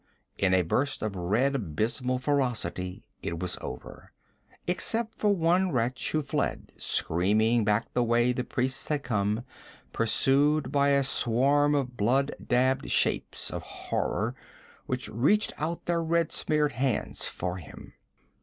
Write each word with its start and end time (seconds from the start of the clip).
In 0.39 0.55
a 0.55 0.63
burst 0.63 1.03
of 1.03 1.15
red 1.15 1.53
abysmal 1.53 2.17
ferocity 2.17 3.03
it 3.21 3.37
was 3.37 3.55
over, 3.61 4.13
except 4.65 5.13
for 5.19 5.29
one 5.29 5.71
wretch 5.71 6.11
who 6.11 6.23
fled 6.23 6.71
screaming 6.75 7.63
back 7.63 7.93
the 7.93 8.03
way 8.03 8.31
the 8.31 8.43
priests 8.43 8.87
had 8.87 9.03
come, 9.03 9.43
pursued 9.93 10.71
by 10.71 10.87
a 10.89 11.03
swarm 11.03 11.75
of 11.75 11.97
blood 11.97 12.31
dabbled 12.43 12.89
shapes 12.89 13.51
of 13.51 13.61
horror 13.61 14.33
which 14.87 15.07
reached 15.07 15.53
out 15.59 15.85
their 15.85 16.01
red 16.01 16.31
smeared 16.31 16.71
hands 16.71 17.27
for 17.27 17.57
him. 17.57 17.93